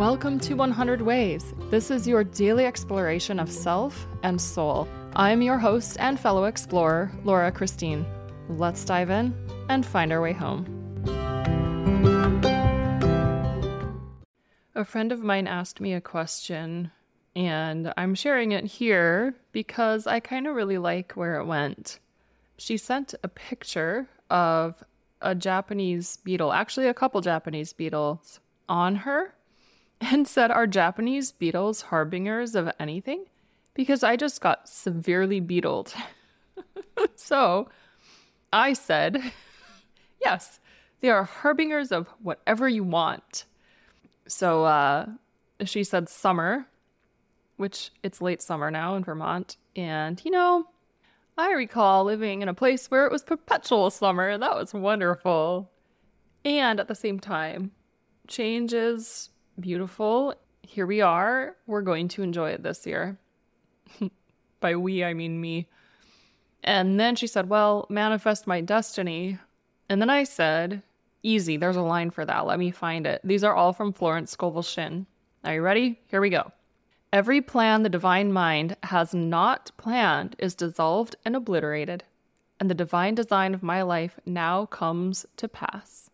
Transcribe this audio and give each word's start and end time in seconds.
Welcome 0.00 0.40
to 0.40 0.54
100 0.54 1.02
Ways. 1.02 1.52
This 1.68 1.90
is 1.90 2.08
your 2.08 2.24
daily 2.24 2.64
exploration 2.64 3.38
of 3.38 3.52
self 3.52 4.08
and 4.22 4.40
soul. 4.40 4.88
I'm 5.14 5.42
your 5.42 5.58
host 5.58 5.98
and 6.00 6.18
fellow 6.18 6.44
explorer, 6.44 7.12
Laura 7.22 7.52
Christine. 7.52 8.06
Let's 8.48 8.82
dive 8.82 9.10
in 9.10 9.34
and 9.68 9.84
find 9.84 10.10
our 10.10 10.22
way 10.22 10.32
home. 10.32 10.64
A 14.74 14.86
friend 14.86 15.12
of 15.12 15.20
mine 15.20 15.46
asked 15.46 15.82
me 15.82 15.92
a 15.92 16.00
question, 16.00 16.92
and 17.36 17.92
I'm 17.98 18.14
sharing 18.14 18.52
it 18.52 18.64
here 18.64 19.34
because 19.52 20.06
I 20.06 20.18
kind 20.20 20.46
of 20.46 20.54
really 20.54 20.78
like 20.78 21.12
where 21.12 21.38
it 21.38 21.44
went. 21.44 21.98
She 22.56 22.78
sent 22.78 23.14
a 23.22 23.28
picture 23.28 24.08
of 24.30 24.82
a 25.20 25.34
Japanese 25.34 26.16
beetle, 26.24 26.54
actually, 26.54 26.88
a 26.88 26.94
couple 26.94 27.20
Japanese 27.20 27.74
beetles, 27.74 28.40
on 28.66 28.96
her 28.96 29.34
and 30.00 30.26
said, 30.26 30.50
Are 30.50 30.66
Japanese 30.66 31.32
beetles 31.32 31.82
harbingers 31.82 32.54
of 32.54 32.70
anything? 32.78 33.26
Because 33.74 34.02
I 34.02 34.16
just 34.16 34.40
got 34.40 34.68
severely 34.68 35.40
beetled. 35.40 35.94
so 37.16 37.68
I 38.52 38.72
said, 38.72 39.32
Yes, 40.24 40.60
they 41.00 41.08
are 41.08 41.24
harbingers 41.24 41.92
of 41.92 42.08
whatever 42.22 42.68
you 42.68 42.84
want. 42.84 43.44
So 44.26 44.64
uh, 44.64 45.06
she 45.64 45.82
said 45.82 46.08
summer, 46.08 46.66
which 47.56 47.90
it's 48.02 48.20
late 48.20 48.42
summer 48.42 48.70
now 48.70 48.96
in 48.96 49.04
Vermont. 49.04 49.56
And, 49.76 50.20
you 50.24 50.30
know, 50.30 50.66
I 51.38 51.52
recall 51.52 52.04
living 52.04 52.42
in 52.42 52.48
a 52.48 52.54
place 52.54 52.90
where 52.90 53.06
it 53.06 53.12
was 53.12 53.22
perpetual 53.22 53.90
summer. 53.90 54.36
That 54.36 54.56
was 54.56 54.74
wonderful. 54.74 55.70
And 56.44 56.80
at 56.80 56.88
the 56.88 56.94
same 56.94 57.18
time, 57.18 57.70
changes 58.28 59.30
beautiful. 59.60 60.34
Here 60.62 60.86
we 60.86 61.00
are. 61.00 61.56
We're 61.66 61.82
going 61.82 62.08
to 62.08 62.22
enjoy 62.22 62.50
it 62.50 62.62
this 62.62 62.86
year. 62.86 63.18
By 64.60 64.76
we, 64.76 65.04
I 65.04 65.14
mean 65.14 65.40
me. 65.40 65.68
And 66.62 67.00
then 67.00 67.16
she 67.16 67.26
said, 67.26 67.48
Well, 67.48 67.86
manifest 67.88 68.46
my 68.46 68.60
destiny. 68.60 69.38
And 69.88 70.00
then 70.00 70.10
I 70.10 70.24
said, 70.24 70.82
Easy, 71.22 71.56
there's 71.56 71.76
a 71.76 71.82
line 71.82 72.10
for 72.10 72.24
that. 72.24 72.46
Let 72.46 72.58
me 72.58 72.70
find 72.70 73.06
it. 73.06 73.20
These 73.24 73.44
are 73.44 73.54
all 73.54 73.72
from 73.72 73.92
Florence 73.92 74.30
Scovel 74.30 74.62
Shinn. 74.62 75.06
Are 75.44 75.54
you 75.54 75.62
ready? 75.62 76.00
Here 76.06 76.20
we 76.20 76.30
go. 76.30 76.52
Every 77.12 77.40
plan 77.40 77.82
the 77.82 77.88
divine 77.88 78.32
mind 78.32 78.76
has 78.84 79.12
not 79.14 79.72
planned 79.76 80.36
is 80.38 80.54
dissolved 80.54 81.16
and 81.24 81.34
obliterated, 81.34 82.04
and 82.60 82.70
the 82.70 82.74
divine 82.74 83.16
design 83.16 83.52
of 83.52 83.62
my 83.62 83.82
life 83.82 84.20
now 84.24 84.66
comes 84.66 85.26
to 85.36 85.48
pass. 85.48 86.10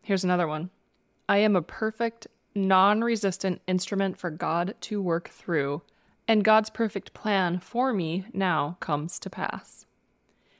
Here's 0.00 0.24
another 0.24 0.48
one. 0.48 0.70
I 1.28 1.38
am 1.38 1.56
a 1.56 1.62
perfect, 1.62 2.26
non 2.54 3.02
resistant 3.02 3.62
instrument 3.66 4.18
for 4.18 4.30
God 4.30 4.74
to 4.82 5.00
work 5.00 5.28
through, 5.28 5.82
and 6.28 6.44
God's 6.44 6.70
perfect 6.70 7.14
plan 7.14 7.58
for 7.58 7.92
me 7.92 8.26
now 8.32 8.76
comes 8.80 9.18
to 9.20 9.30
pass. 9.30 9.86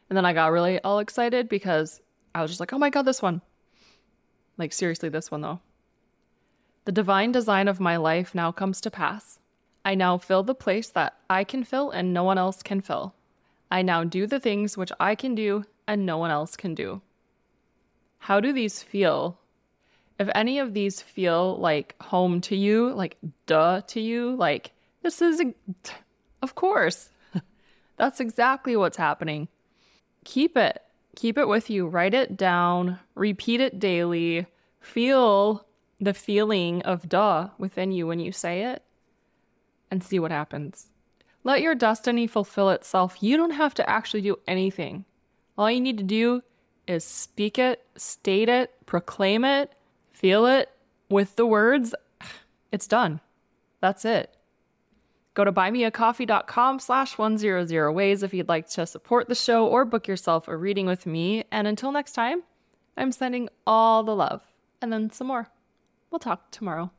And 0.08 0.16
then 0.16 0.26
I 0.26 0.32
got 0.32 0.52
really 0.52 0.80
all 0.80 0.98
excited 0.98 1.48
because 1.48 2.00
I 2.34 2.42
was 2.42 2.50
just 2.50 2.60
like, 2.60 2.72
oh 2.72 2.78
my 2.78 2.90
God, 2.90 3.02
this 3.02 3.22
one. 3.22 3.42
Like, 4.58 4.72
seriously, 4.72 5.08
this 5.08 5.30
one 5.30 5.40
though. 5.40 5.60
The 6.84 6.92
divine 6.92 7.32
design 7.32 7.68
of 7.68 7.80
my 7.80 7.96
life 7.96 8.34
now 8.34 8.52
comes 8.52 8.80
to 8.82 8.90
pass. 8.90 9.38
I 9.84 9.94
now 9.94 10.18
fill 10.18 10.42
the 10.42 10.54
place 10.54 10.88
that 10.90 11.16
I 11.30 11.44
can 11.44 11.64
fill 11.64 11.90
and 11.90 12.12
no 12.12 12.24
one 12.24 12.38
else 12.38 12.62
can 12.62 12.80
fill. 12.80 13.14
I 13.70 13.82
now 13.82 14.04
do 14.04 14.26
the 14.26 14.40
things 14.40 14.76
which 14.76 14.92
I 15.00 15.14
can 15.14 15.34
do 15.34 15.64
and 15.86 16.04
no 16.04 16.18
one 16.18 16.30
else 16.30 16.56
can 16.56 16.74
do. 16.74 17.02
How 18.18 18.40
do 18.40 18.52
these 18.52 18.82
feel 18.82 19.38
if 20.18 20.28
any 20.34 20.58
of 20.58 20.74
these 20.74 21.00
feel 21.00 21.56
like 21.58 21.94
home 22.00 22.40
to 22.42 22.56
you, 22.56 22.92
like 22.94 23.16
duh 23.46 23.80
to 23.88 24.00
you, 24.00 24.36
like 24.36 24.72
this 25.02 25.20
is, 25.22 25.40
a, 25.40 25.54
of 26.42 26.54
course, 26.54 27.10
that's 27.96 28.20
exactly 28.20 28.76
what's 28.76 28.96
happening. 28.96 29.48
Keep 30.24 30.56
it, 30.56 30.82
keep 31.16 31.38
it 31.38 31.48
with 31.48 31.70
you, 31.70 31.86
write 31.86 32.14
it 32.14 32.36
down, 32.36 32.98
repeat 33.14 33.60
it 33.60 33.78
daily, 33.78 34.46
feel 34.80 35.66
the 36.00 36.14
feeling 36.14 36.82
of 36.82 37.08
duh 37.08 37.48
within 37.58 37.92
you 37.92 38.06
when 38.06 38.20
you 38.20 38.32
say 38.32 38.64
it, 38.64 38.82
and 39.90 40.02
see 40.02 40.18
what 40.18 40.30
happens. 40.30 40.88
Let 41.44 41.60
your 41.60 41.74
destiny 41.74 42.26
fulfill 42.26 42.70
itself. 42.70 43.16
You 43.20 43.36
don't 43.36 43.50
have 43.50 43.74
to 43.74 43.90
actually 43.90 44.22
do 44.22 44.38
anything. 44.46 45.04
All 45.58 45.70
you 45.70 45.80
need 45.80 45.98
to 45.98 46.04
do 46.04 46.42
is 46.86 47.04
speak 47.04 47.58
it, 47.58 47.84
state 47.96 48.48
it, 48.48 48.72
proclaim 48.86 49.44
it, 49.44 49.72
feel 50.22 50.46
it 50.46 50.70
with 51.10 51.36
the 51.36 51.44
words, 51.44 51.94
it's 52.72 52.86
done. 52.86 53.20
That's 53.80 54.06
it. 54.06 54.34
Go 55.34 55.44
to 55.44 55.52
buymeacoffee.com 55.52 56.78
slash 56.78 57.18
100 57.18 57.92
ways 57.92 58.22
if 58.22 58.32
you'd 58.32 58.48
like 58.48 58.68
to 58.70 58.86
support 58.86 59.28
the 59.28 59.34
show 59.34 59.66
or 59.66 59.84
book 59.84 60.06
yourself 60.06 60.46
a 60.46 60.56
reading 60.56 60.86
with 60.86 61.06
me. 61.06 61.44
And 61.50 61.66
until 61.66 61.90
next 61.90 62.12
time, 62.12 62.44
I'm 62.96 63.12
sending 63.12 63.48
all 63.66 64.04
the 64.04 64.14
love 64.14 64.42
and 64.80 64.92
then 64.92 65.10
some 65.10 65.26
more. 65.26 65.48
We'll 66.10 66.18
talk 66.18 66.50
tomorrow. 66.50 66.90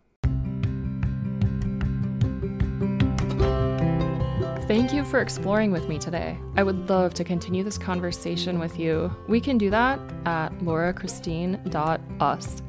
Thank 4.68 4.94
you 4.94 5.04
for 5.04 5.20
exploring 5.20 5.72
with 5.72 5.88
me 5.88 6.00
today. 6.00 6.38
I 6.56 6.64
would 6.64 6.90
love 6.90 7.14
to 7.16 7.24
continue 7.24 7.64
this 7.64 7.78
conversation 7.78 8.60
with 8.60 8.80
you. 8.80 9.16
We 9.28 9.40
can 9.40 9.58
do 9.58 9.70
that 9.70 10.00
at 10.26 10.50
laurachristine.us. 10.60 12.62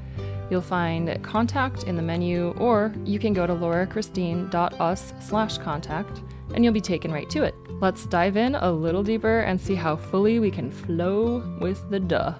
You'll 0.50 0.60
find 0.60 1.22
contact 1.22 1.84
in 1.84 1.96
the 1.96 2.02
menu, 2.02 2.50
or 2.58 2.92
you 3.04 3.18
can 3.18 3.32
go 3.32 3.46
to 3.46 3.54
laurachristine.us 3.54 5.12
slash 5.20 5.58
contact 5.58 6.22
and 6.54 6.62
you'll 6.62 6.74
be 6.74 6.80
taken 6.80 7.12
right 7.12 7.28
to 7.30 7.42
it. 7.42 7.54
Let's 7.80 8.06
dive 8.06 8.36
in 8.36 8.54
a 8.54 8.70
little 8.70 9.02
deeper 9.02 9.40
and 9.40 9.60
see 9.60 9.74
how 9.74 9.96
fully 9.96 10.38
we 10.38 10.50
can 10.50 10.70
flow 10.70 11.42
with 11.60 11.88
the 11.90 12.00
duh. 12.00 12.34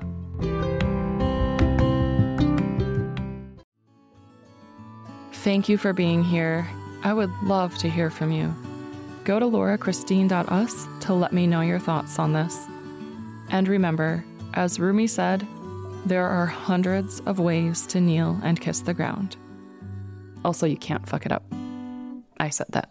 Thank 5.32 5.68
you 5.68 5.76
for 5.76 5.92
being 5.92 6.22
here. 6.22 6.66
I 7.02 7.12
would 7.12 7.30
love 7.42 7.76
to 7.78 7.90
hear 7.90 8.08
from 8.08 8.32
you. 8.32 8.54
Go 9.24 9.38
to 9.38 9.46
laurachristine.us 9.46 10.86
to 11.00 11.14
let 11.14 11.32
me 11.32 11.46
know 11.46 11.60
your 11.60 11.78
thoughts 11.78 12.18
on 12.18 12.32
this. 12.32 12.66
And 13.50 13.68
remember, 13.68 14.24
as 14.54 14.80
Rumi 14.80 15.06
said, 15.06 15.46
there 16.04 16.26
are 16.26 16.46
hundreds 16.46 17.20
of 17.20 17.38
ways 17.38 17.86
to 17.88 18.00
kneel 18.00 18.38
and 18.42 18.60
kiss 18.60 18.80
the 18.80 18.94
ground. 18.94 19.36
Also, 20.44 20.66
you 20.66 20.76
can't 20.76 21.08
fuck 21.08 21.24
it 21.24 21.32
up. 21.32 21.44
I 22.38 22.50
said 22.50 22.66
that. 22.70 22.90